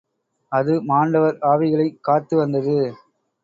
[0.51, 2.77] அது மாண்டவர் ஆவிகளைக் காத்து வந்தது.